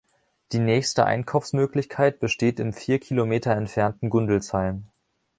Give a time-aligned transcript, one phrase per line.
[0.51, 4.85] Die nächste Einkaufsmöglichkeit besteht im vier Kilometer entfernten Gundelsheim.